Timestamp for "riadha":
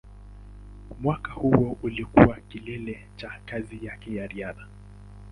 4.27-4.67